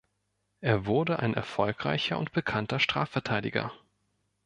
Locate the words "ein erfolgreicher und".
1.19-2.31